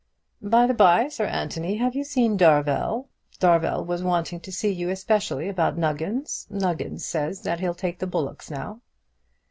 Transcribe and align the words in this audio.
"By 0.41 0.65
the 0.65 0.73
by, 0.73 1.09
Sir 1.09 1.25
Anthony, 1.27 1.77
have 1.77 1.93
you 1.93 2.03
seen 2.03 2.35
Darvel? 2.35 3.05
Darvel 3.39 3.85
was 3.85 4.01
wanting 4.01 4.39
to 4.39 4.51
see 4.51 4.71
you 4.71 4.89
especially 4.89 5.47
about 5.47 5.77
Nuggins. 5.77 6.47
Nuggins 6.49 7.01
says 7.05 7.41
that 7.43 7.59
he'll 7.59 7.75
take 7.75 7.99
the 7.99 8.07
bullocks 8.07 8.49
now." 8.49 8.81